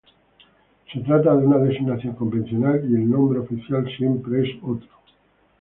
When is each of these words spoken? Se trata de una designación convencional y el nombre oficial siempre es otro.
Se 0.91 0.99
trata 1.01 1.35
de 1.35 1.45
una 1.45 1.59
designación 1.59 2.15
convencional 2.15 2.81
y 2.89 2.95
el 2.95 3.07
nombre 3.07 3.37
oficial 3.37 3.87
siempre 3.95 4.49
es 4.49 4.57
otro. 4.63 4.89